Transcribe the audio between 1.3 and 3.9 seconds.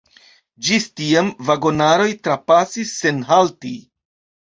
vagonaroj trapasis sen halti.